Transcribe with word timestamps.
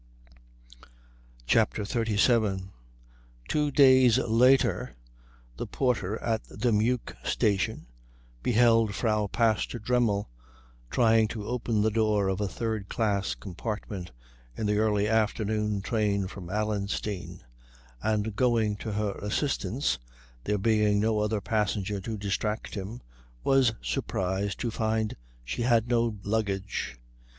CHAPTER 1.45 1.83
XXXVII 1.85 2.71
Two 3.47 3.69
days 3.69 4.17
later 4.17 4.95
the 5.57 5.67
porter 5.67 6.17
at 6.23 6.43
the 6.45 6.71
Meuk 6.71 7.15
station 7.23 7.85
beheld 8.41 8.95
Frau 8.95 9.27
Pastor 9.27 9.77
Dremmel 9.77 10.27
trying 10.89 11.27
to 11.27 11.45
open 11.45 11.83
the 11.83 11.91
door 11.91 12.29
of 12.29 12.41
a 12.41 12.47
third 12.47 12.89
class 12.89 13.35
compartment 13.35 14.11
in 14.57 14.65
the 14.65 14.79
early 14.79 15.07
afternoon 15.07 15.81
train 15.83 16.25
from 16.25 16.49
Allenstein, 16.49 17.43
and 18.01 18.35
going 18.35 18.77
to 18.77 18.93
her 18.93 19.11
assistance, 19.21 19.99
there 20.45 20.57
being 20.57 20.99
no 20.99 21.19
other 21.19 21.41
passenger 21.41 21.99
to 22.01 22.17
distract 22.17 22.73
him, 22.73 23.01
was 23.43 23.75
surprised 23.83 24.59
to 24.61 24.71
find 24.71 25.15
she 25.45 25.61
had 25.61 25.87
no 25.87 26.17
luggage. 26.23 26.97